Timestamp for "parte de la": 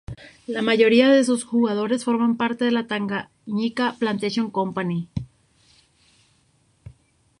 2.35-2.87